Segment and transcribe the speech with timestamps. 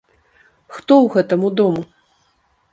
[0.77, 1.81] Хто ў гэтаму дому!